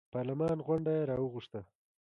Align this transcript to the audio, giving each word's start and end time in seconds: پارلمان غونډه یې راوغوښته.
پارلمان 0.13 0.57
غونډه 0.67 0.91
یې 0.97 1.07
راوغوښته. 1.09 1.61